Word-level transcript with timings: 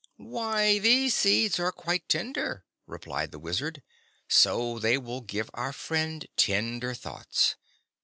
"Why, 0.17 0.79
these 0.79 1.13
seeds 1.13 1.59
are 1.59 1.71
quite 1.71 2.09
tender," 2.09 2.65
replied 2.87 3.31
the 3.31 3.37
Wizard, 3.37 3.83
"so 4.27 4.79
they 4.79 4.97
will 4.97 5.21
give 5.21 5.51
our 5.53 5.71
friend 5.71 6.25
tender 6.35 6.95
thoughts. 6.95 7.55